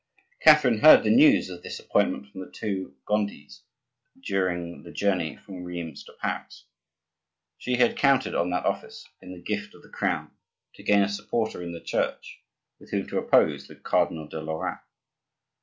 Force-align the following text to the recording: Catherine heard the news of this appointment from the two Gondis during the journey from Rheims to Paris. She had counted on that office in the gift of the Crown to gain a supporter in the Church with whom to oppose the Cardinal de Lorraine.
Catherine 0.41 0.79
heard 0.79 1.03
the 1.03 1.11
news 1.15 1.51
of 1.51 1.61
this 1.61 1.77
appointment 1.79 2.27
from 2.31 2.41
the 2.41 2.49
two 2.49 2.95
Gondis 3.07 3.61
during 4.25 4.81
the 4.81 4.91
journey 4.91 5.35
from 5.37 5.63
Rheims 5.63 6.03
to 6.05 6.13
Paris. 6.19 6.65
She 7.59 7.75
had 7.75 7.95
counted 7.95 8.33
on 8.33 8.49
that 8.49 8.65
office 8.65 9.07
in 9.21 9.31
the 9.31 9.37
gift 9.43 9.75
of 9.75 9.83
the 9.83 9.89
Crown 9.89 10.31
to 10.73 10.81
gain 10.81 11.03
a 11.03 11.07
supporter 11.07 11.61
in 11.61 11.71
the 11.71 11.79
Church 11.81 12.39
with 12.79 12.89
whom 12.89 13.07
to 13.09 13.19
oppose 13.19 13.67
the 13.67 13.75
Cardinal 13.75 14.27
de 14.27 14.41
Lorraine. 14.41 14.79